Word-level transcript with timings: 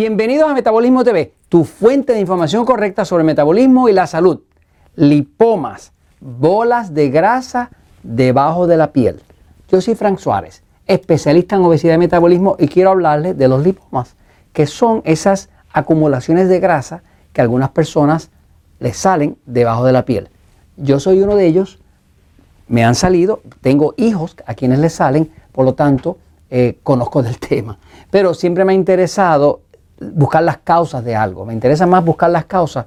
Bienvenidos 0.00 0.48
a 0.48 0.54
Metabolismo 0.54 1.02
TV, 1.02 1.32
tu 1.48 1.64
fuente 1.64 2.12
de 2.12 2.20
información 2.20 2.64
correcta 2.64 3.04
sobre 3.04 3.24
metabolismo 3.24 3.88
y 3.88 3.92
la 3.92 4.06
salud. 4.06 4.42
Lipomas, 4.94 5.92
bolas 6.20 6.94
de 6.94 7.10
grasa 7.10 7.70
debajo 8.04 8.68
de 8.68 8.76
la 8.76 8.92
piel. 8.92 9.20
Yo 9.68 9.80
soy 9.80 9.96
Frank 9.96 10.20
Suárez, 10.20 10.62
especialista 10.86 11.56
en 11.56 11.62
obesidad 11.62 11.96
y 11.96 11.98
metabolismo 11.98 12.54
y 12.60 12.68
quiero 12.68 12.90
hablarles 12.90 13.36
de 13.36 13.48
los 13.48 13.64
lipomas, 13.64 14.14
que 14.52 14.68
son 14.68 15.02
esas 15.04 15.50
acumulaciones 15.72 16.48
de 16.48 16.60
grasa 16.60 17.02
que 17.32 17.40
a 17.40 17.42
algunas 17.42 17.70
personas 17.70 18.30
les 18.78 18.96
salen 18.96 19.36
debajo 19.46 19.84
de 19.84 19.94
la 19.94 20.04
piel. 20.04 20.28
Yo 20.76 21.00
soy 21.00 21.22
uno 21.22 21.34
de 21.34 21.44
ellos, 21.44 21.80
me 22.68 22.84
han 22.84 22.94
salido, 22.94 23.40
tengo 23.62 23.94
hijos 23.96 24.36
a 24.46 24.54
quienes 24.54 24.78
les 24.78 24.92
salen, 24.92 25.32
por 25.50 25.64
lo 25.64 25.74
tanto, 25.74 26.18
eh, 26.50 26.78
conozco 26.84 27.20
del 27.20 27.38
tema. 27.40 27.80
Pero 28.12 28.32
siempre 28.32 28.64
me 28.64 28.74
ha 28.74 28.76
interesado 28.76 29.62
buscar 30.00 30.42
las 30.42 30.58
causas 30.58 31.04
de 31.04 31.16
algo. 31.16 31.44
Me 31.44 31.52
interesa 31.52 31.86
más 31.86 32.04
buscar 32.04 32.30
las 32.30 32.44
causas 32.44 32.86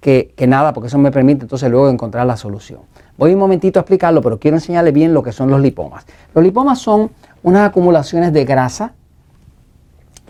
que, 0.00 0.34
nada, 0.46 0.72
porque 0.72 0.86
eso 0.86 0.98
me 0.98 1.10
permite 1.10 1.42
entonces 1.42 1.68
luego 1.70 1.88
encontrar 1.88 2.26
la 2.26 2.36
solución. 2.36 2.80
Voy 3.18 3.32
un 3.32 3.40
momentito 3.40 3.80
a 3.80 3.82
explicarlo, 3.82 4.22
pero 4.22 4.38
quiero 4.38 4.56
enseñarles 4.56 4.94
bien 4.94 5.12
lo 5.12 5.22
que 5.22 5.32
son 5.32 5.50
los 5.50 5.60
lipomas. 5.60 6.06
Los 6.34 6.44
lipomas 6.44 6.78
son 6.78 7.10
unas 7.42 7.68
acumulaciones 7.68 8.32
de 8.32 8.44
grasa, 8.44 8.92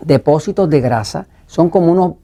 depósitos 0.02 0.70
de 0.70 0.80
grasa, 0.80 1.26
son 1.46 1.68
como 1.68 1.92
unos 1.92 2.14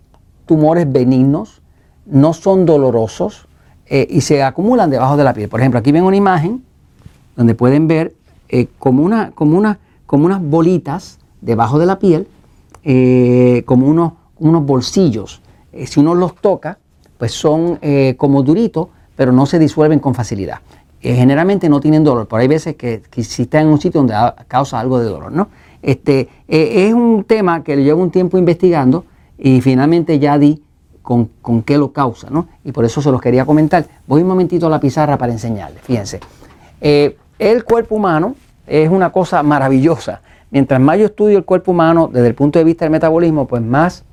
tumores 0.47 0.91
benignos, 0.91 1.61
no 2.07 2.33
son 2.33 2.65
dolorosos 2.65 3.47
eh, 3.87 4.07
y 4.09 4.23
se 4.23 4.43
acumulan 4.43 4.89
debajo 4.89 5.17
de 5.17 5.25
la 5.25 5.35
piel. 5.35 5.49
Por 5.49 5.61
ejemplo, 5.61 5.79
aquí 5.79 5.93
ven 5.93 6.05
una 6.05 6.17
imagen 6.17 6.65
donde 7.37 7.55
pueden 7.55 7.87
ver 7.87 8.15
eh, 8.49 8.69
como, 8.79 9.03
una, 9.03 9.33
como, 9.33 9.59
una, 9.59 9.79
como 10.07 10.27
unas 10.27 10.41
bolitas 10.43 11.19
debajo 11.41 11.79
de 11.79 11.87
la 11.87 11.99
piel 11.99 12.29
eh, 12.85 13.63
como 13.65 13.87
unos, 13.87 14.13
unos 14.39 14.65
bolsillos. 14.65 15.41
Eh, 15.73 15.87
si 15.87 16.01
uno 16.01 16.15
los 16.15 16.35
toca, 16.37 16.79
pues 17.17 17.33
son 17.33 17.79
eh, 17.81 18.15
como 18.17 18.43
duritos, 18.43 18.89
pero 19.15 19.33
no 19.33 19.47
se 19.47 19.59
disuelven 19.59 20.01
con 20.01 20.15
facilidad. 20.15 20.59
generalmente 21.01 21.69
no 21.69 21.81
tienen 21.81 22.05
dolor, 22.05 22.27
pero 22.29 22.41
hay 22.41 22.49
veces 22.49 22.77
que, 22.77 23.03
si 23.23 23.43
está 23.43 23.61
en 23.61 23.69
un 23.69 23.81
sitio 23.81 24.01
donde 24.01 24.15
causa 24.49 24.81
algo 24.81 24.99
de 24.99 25.07
dolor. 25.07 25.33
¿no? 25.33 25.49
Este, 25.81 26.29
es 26.49 26.93
un 26.95 27.25
tema 27.25 27.63
que 27.63 27.77
llevo 27.77 28.03
un 28.03 28.11
tiempo 28.11 28.39
investigando 28.39 29.05
y 29.39 29.61
finalmente 29.61 30.19
ya 30.19 30.39
di 30.39 30.63
con, 31.03 31.31
con, 31.41 31.63
qué 31.63 31.79
lo 31.79 31.93
causa, 31.93 32.31
¿no? 32.31 32.47
Y 32.65 32.71
por 32.71 32.85
eso 32.85 33.03
se 33.03 33.11
los 33.11 33.21
quería 33.21 33.45
comentar. 33.45 33.85
Voy 34.07 34.23
un 34.23 34.29
momentito 34.29 34.69
a 34.69 34.71
la 34.71 34.79
pizarra 34.79 35.19
para 35.19 35.33
enseñarles. 35.33 35.83
Fíjense, 35.83 36.21
el 36.81 37.65
cuerpo 37.65 37.97
humano 37.97 38.37
es 38.67 38.89
una 38.89 39.11
cosa 39.11 39.43
maravillosa. 39.43 40.21
Mientras 40.53 40.79
más 40.81 40.99
yo 40.99 41.07
estudio 41.07 41.39
el 41.39 41.47
cuerpo 41.47 41.71
humano 41.71 42.11
desde 42.13 42.27
el 42.27 42.35
punto 42.35 42.59
de 42.59 42.67
vista 42.67 42.85
del 42.85 42.93
metabolismo, 42.93 43.47
pues 43.47 43.63
más 43.63 44.05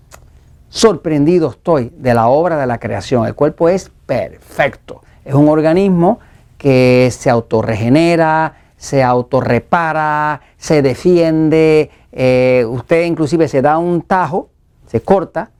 sorprendido 0.69 1.49
estoy 1.49 1.91
de 1.97 2.13
la 2.13 2.29
obra 2.29 2.57
de 2.57 2.65
la 2.65 2.77
creación. 2.77 3.27
El 3.27 3.35
cuerpo 3.35 3.67
es 3.67 3.91
perfecto. 4.05 5.01
Es 5.25 5.33
un 5.33 5.49
organismo 5.49 6.19
que 6.57 7.09
se 7.11 7.29
autorregenera, 7.29 8.55
se 8.77 9.03
autorrepara, 9.03 10.39
se 10.55 10.81
defiende. 10.81 11.91
Eh, 12.13 12.65
usted 12.69 13.03
inclusive 13.03 13.49
se 13.49 13.61
da 13.61 13.77
un 13.77 14.01
tajo, 14.01 14.49
se 14.87 15.01
corta 15.01 15.51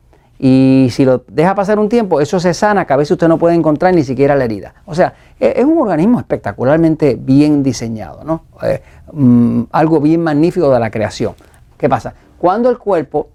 y 0.41 0.87
si 0.91 1.03
lo 1.03 1.25
deja 1.27 1.53
pasar 1.53 1.79
un 1.79 1.89
tiempo, 1.89 2.21
eso 2.21 2.39
se 2.39 2.53
sana, 2.53 2.85
que 2.85 2.93
a 2.93 2.95
veces 2.95 3.11
usted 3.11 3.27
no 3.27 3.37
puede 3.37 3.55
encontrar 3.55 3.93
ni 3.93 4.05
siquiera 4.05 4.37
la 4.37 4.45
herida. 4.45 4.73
O 4.85 4.95
sea, 4.95 5.13
e, 5.37 5.53
es 5.57 5.65
un 5.65 5.77
organismo 5.77 6.17
espectacularmente 6.17 7.17
bien 7.19 7.61
diseñado, 7.61 8.23
¿no? 8.23 8.45
Eh, 8.63 8.81
mm, 9.11 9.63
algo 9.69 9.99
bien 9.99 10.23
magnífico 10.23 10.71
de 10.71 10.79
la 10.79 10.89
creación. 10.89 11.35
¿Qué 11.77 11.89
pasa? 11.89 12.13
Cuando 12.37 12.69
el 12.69 12.77
cuerpo 12.77 13.27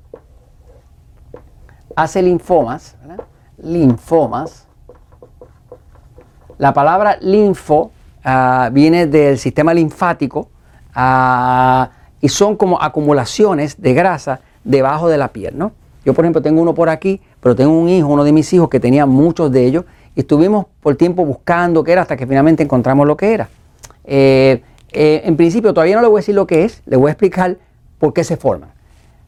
hace 1.95 2.23
linfomas, 2.23 2.97
linfomas, 3.59 4.67
la 6.57 6.73
palabra 6.73 7.19
linfo 7.21 7.91
ah, 8.25 8.71
viene 8.73 9.07
del 9.07 9.39
sistema 9.39 9.75
linfático 9.75 10.49
ah, 10.95 11.91
y 12.23 12.31
son 12.31 12.57
como 12.57 12.81
acumulaciones 12.81 13.79
de 13.83 13.93
grasa 13.93 14.41
debajo 14.65 15.11
de 15.11 15.19
la 15.19 15.29
piel, 15.29 15.59
¿no? 15.59 15.73
Yo, 16.05 16.13
por 16.13 16.25
ejemplo, 16.25 16.43
tengo 16.43 16.61
uno 16.61 16.75
por 16.75 16.89
aquí, 16.89 17.21
pero 17.41 17.57
tengo 17.57 17.73
un 17.73 17.89
hijo, 17.89 18.09
uno 18.09 18.25
de 18.25 18.33
mis 18.33 18.53
hijos, 18.53 18.69
que 18.69 18.81
tenía 18.81 19.07
muchos 19.07 19.51
de 19.51 19.65
ellos, 19.65 19.85
y 20.15 20.21
estuvimos 20.21 20.67
por 20.81 20.97
tiempo 20.97 21.25
buscando 21.25 21.83
qué 21.83 21.93
era 21.93 22.03
hasta 22.03 22.17
que 22.17 22.27
finalmente 22.27 22.63
encontramos 22.63 23.07
lo 23.07 23.17
que 23.17 23.33
era. 23.33 23.49
Eh, 24.05 24.63
eh, 24.93 25.23
en 25.25 25.37
principio, 25.37 25.73
todavía 25.73 25.97
no 25.97 26.03
le 26.03 26.09
voy 26.09 26.19
a 26.19 26.21
decir 26.21 26.35
lo 26.35 26.47
que 26.47 26.65
es, 26.65 26.83
le 26.87 26.97
voy 26.97 27.09
a 27.09 27.13
explicar 27.13 27.57
por 27.99 28.13
qué 28.13 28.23
se 28.23 28.37
forman. 28.37 28.71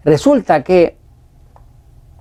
Resulta 0.05 0.63
que 0.63 0.97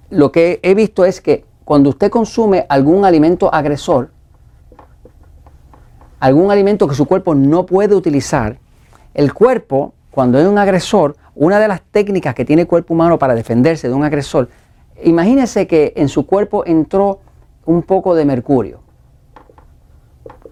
lo 0.09 0.31
que 0.31 0.59
he 0.63 0.73
visto 0.73 1.05
es 1.05 1.21
que 1.21 1.45
cuando 1.65 1.89
usted 1.89 2.09
consume 2.09 2.65
algún 2.69 3.05
alimento 3.05 3.53
agresor, 3.53 4.11
algún 6.19 6.49
alimento 6.49 6.87
que 6.87 6.95
su 6.95 7.05
cuerpo 7.05 7.35
no 7.35 7.65
puede 7.65 7.93
utilizar, 7.93 8.57
el 9.13 9.33
cuerpo, 9.33 9.93
cuando 10.11 10.39
es 10.39 10.47
un 10.47 10.57
agresor, 10.57 11.15
una 11.35 11.59
de 11.59 11.67
las 11.67 11.81
técnicas 11.81 12.33
que 12.33 12.45
tiene 12.45 12.63
el 12.63 12.67
cuerpo 12.67 12.93
humano 12.93 13.19
para 13.19 13.35
defenderse 13.35 13.87
de 13.87 13.93
un 13.93 14.03
agresor, 14.03 14.49
imagínese 15.03 15.67
que 15.67 15.93
en 15.95 16.09
su 16.09 16.25
cuerpo 16.25 16.65
entró 16.65 17.19
un 17.65 17.83
poco 17.83 18.15
de 18.15 18.25
mercurio, 18.25 18.79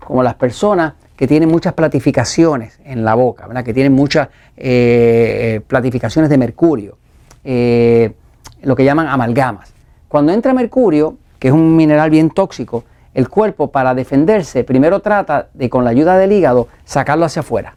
como 0.05 0.21
las 0.23 0.35
personas 0.35 0.93
que 1.15 1.27
tienen 1.27 1.49
muchas 1.49 1.73
platificaciones 1.73 2.79
en 2.83 3.05
la 3.05 3.15
boca, 3.15 3.47
que 3.63 3.73
tienen 3.73 3.93
muchas 3.93 4.29
eh, 4.57 5.61
platificaciones 5.67 6.29
de 6.29 6.37
mercurio, 6.37 6.97
eh, 7.43 8.13
lo 8.61 8.75
que 8.75 8.83
llaman 8.83 9.07
amalgamas. 9.07 9.73
Cuando 10.07 10.31
entra 10.31 10.53
mercurio, 10.53 11.17
que 11.39 11.49
es 11.49 11.53
un 11.53 11.75
mineral 11.75 12.09
bien 12.09 12.29
tóxico, 12.29 12.83
el 13.13 13.29
cuerpo 13.29 13.71
para 13.71 13.93
defenderse 13.93 14.63
primero 14.63 14.99
trata 15.01 15.49
de 15.53 15.69
con 15.69 15.83
la 15.83 15.91
ayuda 15.91 16.17
del 16.17 16.31
hígado 16.31 16.67
sacarlo 16.83 17.25
hacia 17.25 17.41
afuera. 17.41 17.75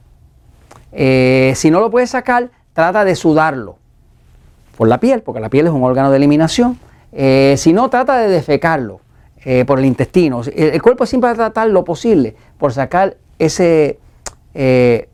Eh, 0.92 1.52
si 1.56 1.70
no 1.70 1.80
lo 1.80 1.90
puede 1.90 2.06
sacar, 2.06 2.50
trata 2.76 3.06
de 3.06 3.16
sudarlo 3.16 3.78
por 4.76 4.86
la 4.86 5.00
piel, 5.00 5.22
porque 5.22 5.40
la 5.40 5.48
piel 5.48 5.66
es 5.66 5.72
un 5.72 5.82
órgano 5.82 6.10
de 6.10 6.18
eliminación. 6.18 6.78
Eh, 7.10 7.54
si 7.56 7.72
no, 7.72 7.88
trata 7.88 8.18
de 8.18 8.28
defecarlo 8.28 9.00
eh, 9.46 9.64
por 9.64 9.78
el 9.78 9.86
intestino. 9.86 10.42
El, 10.54 10.82
cuerpo 10.82 11.06
siempre 11.06 11.28
va 11.28 11.32
a 11.32 11.36
tratar 11.36 11.68
lo 11.68 11.84
posible 11.84 12.36
por 12.58 12.74
sacar 12.74 13.16
ese, 13.38 13.98
eh, 14.52 15.08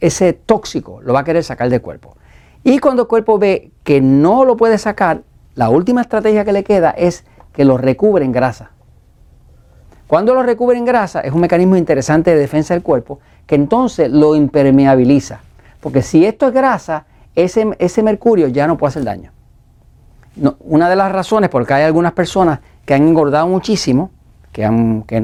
ese 0.00 0.32
tóxico, 0.32 1.00
lo 1.02 1.12
va 1.12 1.20
a 1.20 1.24
querer 1.24 1.42
sacar 1.42 1.68
del 1.68 1.82
cuerpo. 1.82 2.16
Y 2.62 2.78
cuando 2.78 3.02
el 3.02 3.08
cuerpo 3.08 3.36
ve 3.36 3.72
que 3.82 4.00
no 4.00 4.44
lo 4.44 4.56
puede 4.56 4.78
sacar, 4.78 5.22
la 5.56 5.70
última 5.70 6.02
estrategia 6.02 6.44
que 6.44 6.52
le 6.52 6.62
queda 6.62 6.90
es 6.90 7.24
que 7.52 7.64
lo 7.64 7.78
recubre 7.78 8.24
en 8.24 8.30
grasa. 8.30 8.70
Cuando 10.06 10.34
lo 10.34 10.44
recubre 10.44 10.78
en 10.78 10.84
grasa 10.84 11.20
es 11.22 11.32
un 11.32 11.40
mecanismo 11.40 11.76
interesante 11.76 12.30
de 12.30 12.36
defensa 12.38 12.74
del 12.74 12.84
cuerpo 12.84 13.18
que 13.44 13.56
entonces 13.56 14.08
lo 14.08 14.36
impermeabiliza. 14.36 15.40
Porque 15.80 16.02
si 16.02 16.24
esto 16.24 16.48
es 16.48 16.54
grasa, 16.54 17.06
ese, 17.44 17.68
ese 17.78 18.02
mercurio 18.02 18.48
ya 18.48 18.66
no 18.66 18.76
puede 18.76 18.90
hacer 18.90 19.04
daño. 19.04 19.32
una 20.60 20.88
de 20.88 20.96
las 20.96 21.12
razones 21.12 21.50
por 21.50 21.66
que 21.66 21.74
hay 21.74 21.84
algunas 21.84 22.12
personas 22.12 22.60
que 22.84 22.94
han 22.94 23.06
engordado 23.06 23.46
muchísimo, 23.46 24.10
que, 24.52 24.62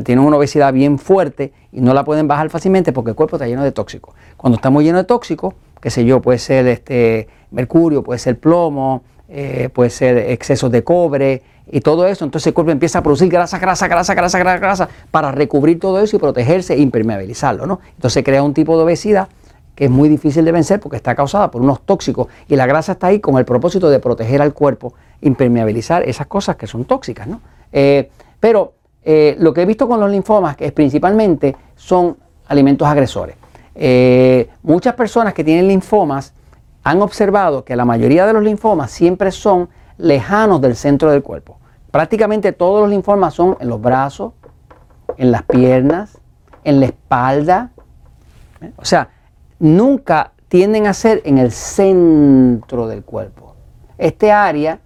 tienen 0.04 0.20
una 0.20 0.36
obesidad 0.36 0.72
bien 0.72 0.98
fuerte 0.98 1.52
y 1.72 1.80
no 1.80 1.92
la 1.92 2.04
pueden 2.04 2.28
bajar 2.28 2.50
fácilmente 2.50 2.92
porque 2.92 3.10
el 3.10 3.16
cuerpo 3.16 3.36
está 3.36 3.48
lleno 3.48 3.64
de 3.64 3.72
tóxicos. 3.72 4.14
Cuando 4.36 4.56
está 4.56 4.70
muy 4.70 4.84
lleno 4.84 4.98
de 4.98 5.04
tóxicos, 5.04 5.54
qué 5.80 5.91
sé 5.91 6.04
yo, 6.04 6.22
puede 6.22 6.38
ser 6.38 6.69
este 6.69 7.28
mercurio, 7.50 8.04
puede 8.04 8.20
ser 8.20 8.38
plomo, 8.38 9.02
eh, 9.28 9.70
puede 9.72 9.91
ser 9.91 10.19
excesos 10.19 10.70
de 10.70 10.84
cobre 10.84 11.43
y 11.70 11.81
todo 11.81 12.06
eso, 12.06 12.25
entonces 12.25 12.49
el 12.49 12.55
cuerpo 12.55 12.70
empieza 12.70 13.00
a 13.00 13.02
producir 13.02 13.28
grasa, 13.28 13.58
grasa, 13.58 13.88
grasa, 13.88 14.14
grasa, 14.14 14.38
grasa, 14.38 14.58
grasa 14.58 14.88
para 15.11 15.32
recubrir 15.32 15.81
todo 15.81 16.00
eso 16.00 16.14
y 16.14 16.19
protegerse 16.20 16.75
e 16.75 16.78
impermeabilizarlo, 16.78 17.66
¿no? 17.66 17.81
Entonces 17.94 18.22
crea 18.22 18.43
un 18.43 18.55
tipo 18.55 18.76
de 18.76 18.84
obesidad 18.84 19.28
que 19.75 19.87
es 19.87 19.91
muy 19.91 20.09
difícil 20.09 20.44
de 20.44 20.53
vencer 20.53 20.81
porque 20.81 20.97
está 20.97 21.15
causada 21.15 21.50
por 21.50 21.62
unos 21.62 21.82
tóxicos 21.82 22.29
y 22.49 22.56
la 22.56 22.67
grasa 22.67 22.93
está 22.93 23.09
ahí 23.09 23.21
con 23.21 23.38
el 23.38 23.44
propósito 23.44 23.91
de 23.91 23.99
proteger 23.99 24.41
al 24.41 24.55
cuerpo, 24.55 24.94
impermeabilizar 25.21 26.09
esas 26.09 26.26
cosas 26.26 26.56
que 26.56 26.67
son 26.67 26.85
tóxicas. 26.85 27.26
¿no? 27.26 27.41
Eh, 27.73 28.11
pero 28.38 28.75
eh, 29.03 29.37
lo 29.38 29.53
que 29.53 29.62
he 29.62 29.67
visto 29.67 29.88
con 29.88 30.00
los 30.00 30.11
linfomas 30.11 30.56
que 30.56 30.67
es 30.67 30.73
principalmente 30.73 31.56
son 31.75 32.17
alimentos 32.47 32.87
agresores. 32.87 33.37
Eh, 33.75 34.49
muchas 34.62 34.94
personas 34.94 35.35
que 35.35 35.43
tienen 35.43 35.67
linfomas 35.67 36.32
han 36.85 37.03
observado 37.03 37.65
que 37.65 37.75
la 37.75 37.85
mayoría 37.85 38.26
de 38.26 38.32
los 38.32 38.43
linfomas 38.43 38.91
siempre 38.91 39.31
son 39.31 39.69
lejanos 39.99 40.61
del 40.61 40.76
centro 40.76 41.11
del 41.11 41.23
cuerpo. 41.23 41.59
Prácticamente 41.91 42.53
todos 42.53 42.82
los 42.82 42.91
linfomas 42.91 43.35
son 43.35 43.56
en 43.61 43.69
los 43.69 43.81
brazos, 43.81 44.32
en 45.17 45.32
las 45.32 45.43
piernas, 45.43 46.19
en 46.62 46.81
la 46.81 46.87
espalda. 46.87 47.71
O 48.76 48.85
sea, 48.85 49.09
nunca 49.58 50.32
tienden 50.48 50.86
a 50.86 50.94
ser 50.94 51.22
en 51.24 51.38
el 51.38 51.50
centro 51.50 52.86
del 52.86 53.02
cuerpo. 53.02 53.54
Este 53.98 54.30
área, 54.30 54.78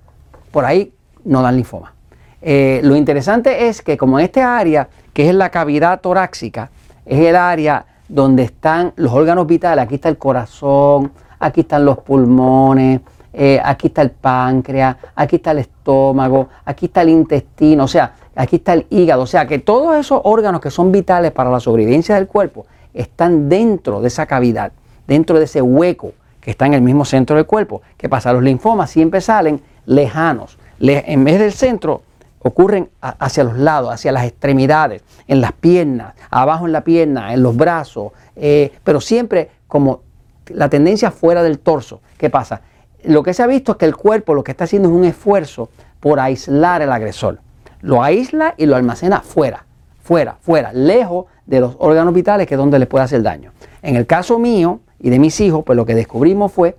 por 0.50 0.64
ahí 0.64 0.92
no 1.24 1.42
dan 1.42 1.56
linfoma. 1.56 1.94
Eh, 2.40 2.80
lo 2.84 2.96
interesante 2.96 3.68
es 3.68 3.82
que 3.82 3.96
como 3.96 4.18
en 4.18 4.24
este 4.24 4.42
área, 4.42 4.88
que 5.12 5.28
es 5.28 5.34
la 5.34 5.50
cavidad 5.50 6.00
torácica, 6.00 6.70
es 7.04 7.20
el 7.20 7.36
área 7.36 7.84
donde 8.08 8.44
están 8.44 8.92
los 8.96 9.12
órganos 9.12 9.46
vitales, 9.46 9.84
aquí 9.84 9.96
está 9.96 10.08
el 10.08 10.18
corazón, 10.18 11.12
aquí 11.38 11.60
están 11.60 11.84
los 11.84 11.98
pulmones, 11.98 13.00
eh, 13.32 13.60
aquí 13.62 13.88
está 13.88 14.02
el 14.02 14.10
páncreas, 14.10 14.96
aquí 15.14 15.36
está 15.36 15.50
el 15.50 15.58
estómago, 15.58 16.48
aquí 16.64 16.86
está 16.86 17.02
el 17.02 17.10
intestino, 17.10 17.84
o 17.84 17.88
sea, 17.88 18.14
aquí 18.34 18.56
está 18.56 18.72
el 18.72 18.86
hígado, 18.88 19.22
o 19.22 19.26
sea 19.26 19.46
que 19.46 19.58
todos 19.58 19.96
esos 19.96 20.20
órganos 20.24 20.60
que 20.60 20.70
son 20.70 20.92
vitales 20.92 21.32
para 21.32 21.50
la 21.50 21.60
sobrevivencia 21.60 22.14
del 22.14 22.26
cuerpo 22.26 22.66
están 22.94 23.48
dentro 23.48 24.00
de 24.00 24.08
esa 24.08 24.26
cavidad, 24.26 24.72
dentro 25.06 25.38
de 25.38 25.44
ese 25.44 25.62
hueco 25.62 26.12
que 26.40 26.50
está 26.50 26.66
en 26.66 26.74
el 26.74 26.82
mismo 26.82 27.04
centro 27.04 27.36
del 27.36 27.46
cuerpo. 27.46 27.82
¿Qué 27.96 28.08
pasa? 28.08 28.32
Los 28.32 28.42
linfomas 28.42 28.90
siempre 28.90 29.20
salen 29.20 29.60
lejanos. 29.86 30.58
en 30.80 31.24
vez 31.24 31.38
del 31.38 31.52
centro, 31.52 32.02
ocurren 32.40 32.88
hacia 33.00 33.44
los 33.44 33.58
lados, 33.58 33.92
hacia 33.92 34.12
las 34.12 34.24
extremidades, 34.24 35.02
en 35.26 35.40
las 35.40 35.52
piernas, 35.52 36.14
abajo 36.30 36.66
en 36.66 36.72
la 36.72 36.82
pierna, 36.82 37.32
en 37.34 37.42
los 37.42 37.56
brazos, 37.56 38.12
eh, 38.36 38.72
pero 38.84 39.00
siempre 39.00 39.50
como 39.66 40.02
la 40.46 40.68
tendencia 40.68 41.10
fuera 41.10 41.42
del 41.42 41.58
torso. 41.58 42.00
¿Qué 42.16 42.30
pasa? 42.30 42.62
Lo 43.04 43.22
que 43.22 43.34
se 43.34 43.42
ha 43.42 43.46
visto 43.46 43.72
es 43.72 43.78
que 43.78 43.86
el 43.86 43.96
cuerpo 43.96 44.34
lo 44.34 44.44
que 44.44 44.52
está 44.52 44.64
haciendo 44.64 44.88
es 44.88 44.94
un 44.94 45.04
esfuerzo 45.04 45.68
por 46.00 46.20
aislar 46.20 46.82
el 46.82 46.92
agresor. 46.92 47.38
Lo 47.80 48.02
aísla 48.02 48.54
y 48.56 48.66
lo 48.66 48.76
almacena 48.76 49.20
fuera, 49.20 49.64
fuera, 50.02 50.36
fuera, 50.40 50.72
lejos 50.72 51.26
de 51.48 51.60
los 51.60 51.76
órganos 51.78 52.12
vitales 52.12 52.46
que 52.46 52.54
es 52.54 52.58
donde 52.58 52.78
le 52.78 52.86
puede 52.86 53.04
hacer 53.04 53.22
daño. 53.22 53.52
En 53.80 53.96
el 53.96 54.06
caso 54.06 54.38
mío 54.38 54.80
y 55.00 55.08
de 55.08 55.18
mis 55.18 55.40
hijos, 55.40 55.64
pues 55.64 55.76
lo 55.76 55.86
que 55.86 55.94
descubrimos 55.94 56.52
fue, 56.52 56.76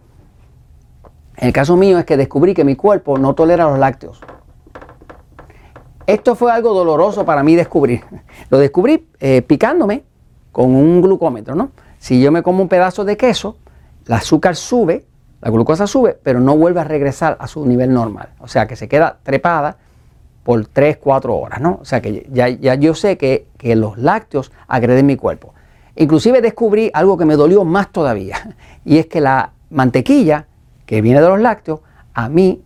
en 1.37 1.47
el 1.47 1.53
caso 1.53 1.75
mío 1.75 1.97
es 1.97 2.05
que 2.05 2.17
descubrí 2.17 2.53
que 2.53 2.63
mi 2.63 2.75
cuerpo 2.75 3.17
no 3.17 3.33
tolera 3.33 3.67
los 3.67 3.79
lácteos. 3.79 4.21
Esto 6.05 6.35
fue 6.35 6.51
algo 6.51 6.73
doloroso 6.73 7.25
para 7.25 7.43
mí 7.43 7.55
descubrir. 7.55 8.03
Lo 8.49 8.59
descubrí 8.59 9.07
eh, 9.19 9.41
picándome 9.41 10.03
con 10.51 10.75
un 10.75 11.01
glucómetro, 11.01 11.55
¿no? 11.55 11.71
Si 11.97 12.21
yo 12.21 12.31
me 12.31 12.43
como 12.43 12.61
un 12.61 12.69
pedazo 12.69 13.05
de 13.05 13.17
queso, 13.17 13.57
el 14.05 14.13
azúcar 14.13 14.55
sube, 14.55 15.05
la 15.41 15.49
glucosa 15.49 15.87
sube, 15.87 16.17
pero 16.21 16.39
no 16.39 16.55
vuelve 16.55 16.79
a 16.79 16.83
regresar 16.83 17.37
a 17.39 17.47
su 17.47 17.65
nivel 17.65 17.91
normal. 17.91 18.29
O 18.39 18.47
sea 18.47 18.67
que 18.67 18.75
se 18.75 18.87
queda 18.87 19.17
trepada 19.23 19.77
por 20.43 20.65
3, 20.65 20.97
4 20.97 21.35
horas, 21.35 21.61
¿no? 21.61 21.79
O 21.81 21.85
sea 21.85 22.01
que 22.01 22.27
ya, 22.31 22.49
ya 22.49 22.75
yo 22.75 22.95
sé 22.95 23.17
que, 23.17 23.47
que, 23.57 23.75
los 23.75 23.97
lácteos 23.97 24.51
agreden 24.67 25.05
mi 25.05 25.15
cuerpo. 25.15 25.53
Inclusive 25.95 26.41
descubrí 26.41 26.89
algo 26.93 27.17
que 27.17 27.25
me 27.25 27.35
dolió 27.35 27.63
más 27.65 27.91
todavía, 27.91 28.55
y 28.85 28.97
es 28.97 29.07
que 29.07 29.21
la 29.21 29.51
mantequilla 29.69 30.47
que 30.85 31.01
viene 31.01 31.21
de 31.21 31.27
los 31.27 31.39
lácteos, 31.39 31.81
a 32.13 32.29
mí 32.29 32.61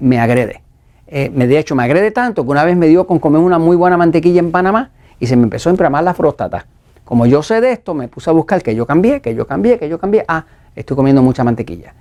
me 0.00 0.18
agrede. 0.18 0.62
Eh, 1.06 1.30
de 1.30 1.58
hecho, 1.58 1.74
me 1.74 1.84
agrede 1.84 2.10
tanto 2.10 2.44
que 2.44 2.50
una 2.50 2.64
vez 2.64 2.76
me 2.76 2.88
dio 2.88 3.06
con 3.06 3.18
comer 3.18 3.40
una 3.40 3.58
muy 3.58 3.76
buena 3.76 3.96
mantequilla 3.96 4.40
en 4.40 4.50
Panamá 4.50 4.90
y 5.20 5.26
se 5.26 5.36
me 5.36 5.44
empezó 5.44 5.68
a 5.68 5.72
inflamar 5.72 6.02
la 6.04 6.14
próstata. 6.14 6.66
Como 7.04 7.26
yo 7.26 7.42
sé 7.42 7.60
de 7.60 7.70
esto, 7.70 7.94
me 7.94 8.08
puse 8.08 8.30
a 8.30 8.32
buscar 8.32 8.62
que 8.62 8.74
yo 8.74 8.84
cambié, 8.84 9.20
que 9.20 9.34
yo 9.34 9.46
cambié, 9.46 9.78
que 9.78 9.88
yo 9.88 9.98
cambié. 9.98 10.24
Ah, 10.26 10.44
estoy 10.74 10.96
comiendo 10.96 11.22
mucha 11.22 11.44
mantequilla. 11.44 11.94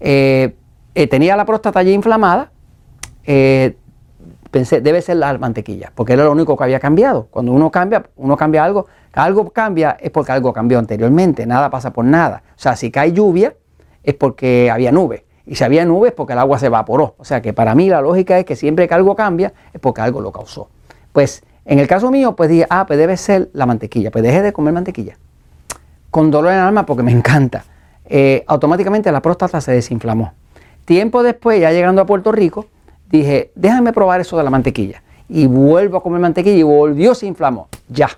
Eh, 0.00 0.56
eh, 0.94 1.06
tenía 1.06 1.36
la 1.36 1.44
próstata 1.44 1.80
ya 1.82 1.92
inflamada. 1.92 2.50
Pensé, 4.50 4.80
debe 4.80 5.02
ser 5.02 5.16
la 5.16 5.36
mantequilla, 5.38 5.92
porque 5.94 6.14
era 6.14 6.24
lo 6.24 6.32
único 6.32 6.56
que 6.56 6.64
había 6.64 6.80
cambiado. 6.80 7.28
Cuando 7.30 7.52
uno 7.52 7.70
cambia, 7.70 8.04
uno 8.16 8.36
cambia 8.36 8.64
algo, 8.64 8.86
algo 9.12 9.50
cambia 9.50 9.96
es 10.00 10.10
porque 10.10 10.32
algo 10.32 10.52
cambió 10.52 10.78
anteriormente, 10.78 11.46
nada 11.46 11.70
pasa 11.70 11.92
por 11.92 12.04
nada. 12.04 12.42
O 12.56 12.58
sea, 12.58 12.76
si 12.76 12.90
cae 12.90 13.12
lluvia 13.12 13.54
es 14.02 14.14
porque 14.14 14.70
había 14.70 14.92
nube. 14.92 15.24
Y 15.46 15.54
si 15.54 15.64
había 15.64 15.84
nubes, 15.84 16.12
porque 16.12 16.34
el 16.34 16.38
agua 16.38 16.58
se 16.58 16.66
evaporó. 16.66 17.14
O 17.18 17.24
sea 17.24 17.40
que 17.40 17.52
para 17.52 17.74
mí 17.74 17.88
la 17.88 18.00
lógica 18.02 18.38
es 18.38 18.44
que 18.44 18.54
siempre 18.54 18.86
que 18.86 18.94
algo 18.94 19.16
cambia 19.16 19.52
es 19.72 19.80
porque 19.80 20.02
algo 20.02 20.20
lo 20.20 20.30
causó. 20.30 20.68
Pues 21.12 21.42
en 21.64 21.78
el 21.78 21.86
caso 21.86 22.10
mío, 22.10 22.36
pues 22.36 22.50
dije, 22.50 22.66
ah, 22.68 22.86
pues 22.86 22.98
debe 22.98 23.16
ser 23.16 23.48
la 23.54 23.64
mantequilla. 23.64 24.10
Pues 24.10 24.22
dejé 24.24 24.42
de 24.42 24.52
comer 24.52 24.74
mantequilla. 24.74 25.16
Con 26.10 26.30
dolor 26.30 26.52
en 26.52 26.58
el 26.58 26.64
alma 26.64 26.84
porque 26.84 27.02
me 27.02 27.12
encanta. 27.12 27.64
Eh, 28.04 28.44
automáticamente 28.46 29.10
la 29.10 29.22
próstata 29.22 29.60
se 29.60 29.72
desinflamó. 29.72 30.32
Tiempo 30.84 31.22
después, 31.22 31.60
ya 31.60 31.72
llegando 31.72 32.02
a 32.02 32.06
Puerto 32.06 32.32
Rico, 32.32 32.66
dije, 33.10 33.52
déjame 33.54 33.92
probar 33.92 34.20
eso 34.20 34.36
de 34.36 34.44
la 34.44 34.50
mantequilla. 34.50 35.02
Y 35.28 35.46
vuelvo 35.46 35.98
a 35.98 36.02
comer 36.02 36.20
mantequilla 36.20 36.56
y 36.56 36.62
volvió, 36.62 37.14
se 37.14 37.26
inflamó. 37.26 37.68
Ya, 37.88 38.08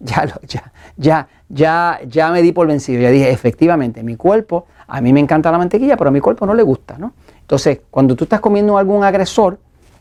ya, 0.00 0.26
ya, 0.46 0.72
ya, 0.96 1.28
ya, 1.48 2.00
ya 2.06 2.30
me 2.30 2.42
di 2.42 2.52
por 2.52 2.66
vencido. 2.66 3.00
Ya 3.00 3.10
dije, 3.10 3.30
efectivamente, 3.30 4.02
mi 4.02 4.16
cuerpo 4.16 4.66
a 4.88 5.00
mí 5.00 5.12
me 5.12 5.20
encanta 5.20 5.50
la 5.50 5.58
mantequilla, 5.58 5.96
pero 5.96 6.08
a 6.08 6.12
mi 6.12 6.20
cuerpo 6.20 6.46
no 6.46 6.54
le 6.54 6.62
gusta, 6.62 6.96
¿no? 6.98 7.12
Entonces, 7.40 7.80
cuando 7.90 8.16
tú 8.16 8.24
estás 8.24 8.40
comiendo 8.40 8.78
algún 8.78 9.04
agresor, 9.04 9.58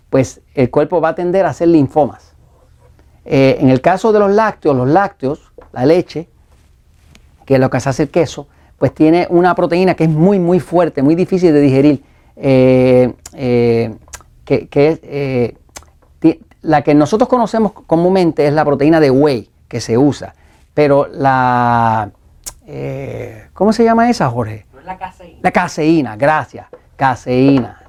pues 0.09 0.42
el 0.53 0.69
cuerpo 0.69 1.01
va 1.01 1.09
a 1.09 1.15
tender 1.15 1.45
a 1.45 1.50
hacer 1.50 1.68
linfomas. 1.68 2.33
Eh, 3.25 3.57
en 3.59 3.69
el 3.69 3.81
caso 3.81 4.12
de 4.12 4.19
los 4.19 4.31
lácteos, 4.31 4.75
los 4.75 4.88
lácteos, 4.88 5.51
la 5.74 5.86
leche, 5.86 6.30
que 7.45 7.56
es 7.56 7.59
lo 7.59 7.69
que 7.69 7.80
se 7.80 7.89
hace 7.89 8.03
el 8.03 8.09
queso, 8.09 8.48
pues 8.77 8.94
tiene 8.94 9.27
una 9.30 9.56
proteína 9.56 9.95
que 9.95 10.03
es 10.03 10.09
muy, 10.09 10.39
muy 10.39 10.59
fuerte, 10.59 11.01
muy 11.01 11.15
difícil 11.15 11.53
de 11.53 11.62
digerir, 11.62 12.03
eh, 12.36 13.13
eh, 13.33 13.95
que, 14.45 14.69
es 14.71 16.39
la 16.62 16.81
que 16.83 16.95
nosotros 16.95 17.27
conocemos 17.27 17.74
comúnmente 17.74 18.47
es 18.47 18.53
la 18.53 18.63
proteína 18.63 19.00
de 19.00 19.12
whey 19.12 19.50
que 19.68 19.81
se 19.81 19.97
usa, 19.97 20.36
pero 20.74 21.07
la, 21.12 22.12
¿cómo 23.53 23.74
se 23.74 23.83
llama 23.83 24.09
esa, 24.09 24.30
Jorge? 24.30 24.65
La 24.86 24.97
caseína. 24.97 25.39
La 25.42 25.51
caseína, 25.51 26.15
gracias. 26.15 26.68
Caseína. 26.95 27.81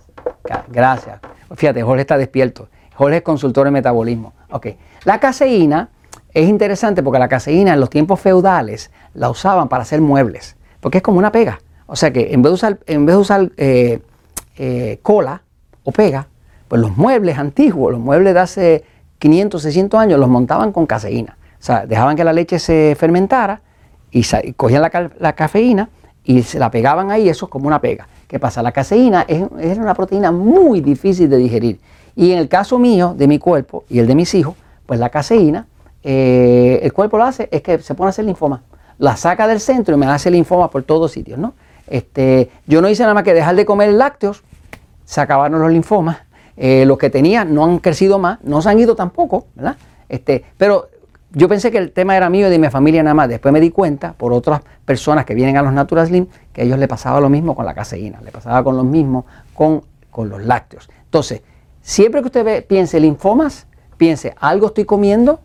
gracias. 0.69 1.21
Fíjate, 1.55 1.83
Jorge 1.83 2.01
está 2.01 2.17
despierto. 2.17 2.69
Jorge 2.95 3.19
es 3.19 3.23
consultor 3.23 3.67
en 3.67 3.75
metabolismo. 3.75 4.33
Ok. 4.51 4.69
La 5.05 5.21
caseína 5.21 5.91
es 6.33 6.49
interesante 6.49 7.03
porque 7.03 7.19
la 7.19 7.29
caseína 7.29 7.75
en 7.75 7.81
los 7.81 7.91
tiempos 7.91 8.21
feudales 8.21 8.91
la 9.13 9.29
usaban 9.29 9.69
para 9.69 9.83
hacer 9.83 10.01
muebles. 10.01 10.57
Porque 10.81 10.99
es 10.99 11.03
como 11.03 11.19
una 11.19 11.31
pega. 11.31 11.61
O 11.87 11.97
sea 11.97 12.13
que 12.13 12.33
en 12.33 12.43
vez 12.43 12.51
de 12.51 12.55
usar, 12.55 12.79
en 12.87 13.07
vez 13.07 13.15
de 13.15 13.21
usar 13.21 13.51
eh, 13.57 14.01
eh, 14.57 14.99
cola 15.03 15.43
o 15.85 15.93
pega, 15.93 16.29
pues 16.69 16.81
los 16.81 16.97
muebles 16.97 17.39
antiguos, 17.39 17.93
los 17.93 18.01
muebles 18.01 18.35
de 18.35 18.41
hace 18.41 18.85
500, 19.19 19.63
600 19.63 20.01
años, 20.01 20.21
los 20.21 20.29
montaban 20.29 20.73
con 20.73 20.87
caseína. 20.87 21.37
O 21.59 21.63
sea, 21.63 21.87
dejaban 21.87 22.17
que 22.17 22.25
la 22.25 22.33
leche 22.33 22.59
se 22.59 22.97
fermentara 22.99 23.61
y, 24.11 24.25
cogían 24.55 24.83
la, 24.83 25.33
cafeína 25.35 25.89
y 26.25 26.43
se 26.43 26.59
la 26.59 26.71
pegaban 26.71 27.11
ahí, 27.11 27.29
eso 27.29 27.47
es 27.47 27.51
como 27.51 27.67
una 27.67 27.81
pega. 27.81 28.09
¿Qué 28.29 28.39
pasa? 28.39 28.63
La 28.63 28.73
caseína 28.73 29.25
es, 29.29 29.43
una 29.79 29.95
proteína 29.95 30.33
muy 30.33 30.81
difícil 30.81 31.29
de 31.29 31.37
digerir. 31.37 31.81
Y 32.15 32.33
en 32.33 32.39
el 32.39 32.49
caso 32.49 32.79
mío, 32.79 33.15
de 33.17 33.29
mi 33.29 33.39
cuerpo 33.39 33.85
y 33.89 33.99
el 33.99 34.07
de 34.07 34.15
mis 34.15 34.35
hijos, 34.35 34.55
pues 34.87 34.99
la 34.99 35.11
caseína, 35.11 35.67
eh, 36.03 36.81
el 36.83 36.93
cuerpo 36.93 37.19
lo 37.19 37.25
hace, 37.25 37.49
es 37.53 37.63
que 37.63 37.79
se 37.79 37.95
pone 37.95 38.09
a 38.09 38.11
hacer 38.11 38.25
linfoma. 38.25 38.63
La 38.99 39.17
saca 39.17 39.47
del 39.47 39.61
centro 39.61 39.95
y 39.95 39.99
me 39.99 40.07
hace 40.07 40.31
linfoma 40.31 40.71
por 40.71 40.83
todos 40.83 41.13
sitios, 41.13 41.39
¿no? 41.39 41.55
Este, 41.87 42.51
yo 42.67 42.81
no 42.81 42.89
hice 42.89 43.03
nada 43.03 43.15
más 43.15 43.23
que 43.23 43.35
dejar 43.35 43.55
de 43.55 43.65
comer 43.65 43.93
lácteos, 43.93 44.43
se 45.05 45.21
acabaron 45.21 45.61
los 45.61 45.71
linfomas. 45.71 46.19
Eh, 46.57 46.85
los 46.87 46.99
que 46.99 47.11
tenía 47.11 47.45
no 47.45 47.65
han 47.65 47.79
crecido 47.79 48.19
más, 48.19 48.39
no 48.43 48.63
se 48.63 48.71
han 48.71 48.79
ido 48.79 48.97
tampoco, 48.97 49.47
¿verdad? 49.55 49.77
Este, 50.09 50.45
pero 50.57 50.89
yo 51.33 51.49
pensé 51.49 51.71
que 51.71 51.79
el 51.79 51.93
tema 51.93 52.17
era 52.17 52.31
mío 52.31 52.47
y 52.47 52.51
de 52.51 52.59
mi 52.59 52.69
familia 52.71 53.03
nada 53.03 53.15
más. 53.15 53.29
Después 53.29 53.53
me 53.53 53.61
di 53.61 53.71
cuenta 53.71 54.15
por 54.15 54.33
otras 54.33 54.63
personas 54.85 55.27
que 55.27 55.35
vienen 55.35 55.57
a 55.57 55.63
los 55.63 55.73
Natural 55.73 56.07
Slim 56.07 56.27
que 56.53 56.63
a 56.63 56.65
ellos 56.65 56.79
le 56.79 56.89
pasaba 56.89 57.21
lo 57.21 57.29
mismo 57.29 57.55
con 57.55 57.67
la 57.67 57.75
caseína, 57.75 58.21
le 58.23 58.31
pasaba 58.31 58.65
con 58.65 58.77
lo 58.77 58.85
mismo 58.85 59.27
con, 59.53 59.83
con 60.11 60.29
los 60.29 60.43
lácteos. 60.43 60.89
Entonces, 61.05 61.43
siempre 61.83 62.23
que 62.23 62.27
usted 62.27 62.45
ve, 62.45 62.63
piense 62.63 62.99
linfomas, 63.01 63.67
piense 63.97 64.35
algo 64.41 64.69
estoy 64.69 64.85
comiendo 64.85 65.41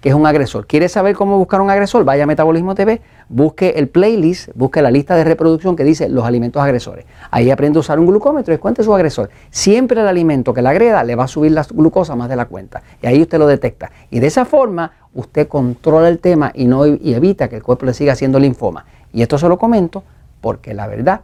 que 0.00 0.10
es 0.10 0.14
un 0.14 0.26
agresor. 0.26 0.66
¿Quiere 0.66 0.88
saber 0.88 1.16
cómo 1.16 1.38
buscar 1.38 1.60
un 1.60 1.70
agresor? 1.70 2.04
Vaya 2.04 2.24
a 2.24 2.26
Metabolismo 2.26 2.74
TV, 2.74 3.00
busque 3.28 3.70
el 3.76 3.88
playlist, 3.88 4.50
busque 4.54 4.82
la 4.82 4.90
lista 4.90 5.16
de 5.16 5.24
reproducción 5.24 5.76
que 5.76 5.84
dice 5.84 6.08
los 6.08 6.24
alimentos 6.24 6.62
agresores. 6.62 7.06
Ahí 7.30 7.50
aprende 7.50 7.78
a 7.78 7.80
usar 7.80 7.98
un 7.98 8.06
glucómetro 8.06 8.54
y 8.54 8.58
cuente 8.58 8.82
su 8.82 8.94
agresor. 8.94 9.30
Siempre 9.50 10.00
el 10.00 10.06
alimento 10.06 10.54
que 10.54 10.62
le 10.62 10.68
agreda 10.68 11.02
le 11.02 11.16
va 11.16 11.24
a 11.24 11.28
subir 11.28 11.52
la 11.52 11.64
glucosa 11.64 12.14
más 12.14 12.28
de 12.28 12.36
la 12.36 12.46
cuenta. 12.46 12.82
Y 13.02 13.06
ahí 13.06 13.20
usted 13.22 13.38
lo 13.38 13.46
detecta. 13.46 13.90
Y 14.10 14.20
de 14.20 14.26
esa 14.28 14.44
forma 14.44 14.92
usted 15.14 15.48
controla 15.48 16.08
el 16.08 16.18
tema 16.18 16.52
y, 16.54 16.66
no, 16.66 16.86
y 16.86 17.14
evita 17.14 17.48
que 17.48 17.56
el 17.56 17.62
cuerpo 17.62 17.86
le 17.86 17.94
siga 17.94 18.12
haciendo 18.12 18.38
linfoma. 18.38 18.84
Y 19.12 19.22
esto 19.22 19.38
se 19.38 19.48
lo 19.48 19.58
comento 19.58 20.04
porque 20.40 20.74
la 20.74 20.86
verdad 20.86 21.22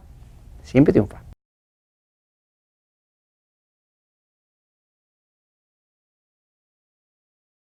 siempre 0.63 0.91
triunfa. 0.91 1.22